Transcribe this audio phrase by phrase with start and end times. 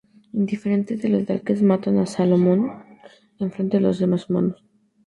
[0.43, 2.59] Indiferentes, los Daleks matan a Solomon
[3.37, 4.65] en frente de los demás humanos.